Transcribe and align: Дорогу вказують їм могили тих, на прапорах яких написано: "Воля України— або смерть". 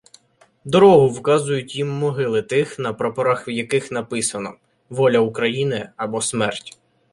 Дорогу 0.65 1.07
вказують 1.09 1.75
їм 1.75 1.89
могили 1.89 2.41
тих, 2.41 2.79
на 2.79 2.93
прапорах 2.93 3.47
яких 3.47 3.91
написано: 3.91 4.53
"Воля 4.89 5.19
України— 5.19 5.89
або 5.97 6.21
смерть". 6.21 6.77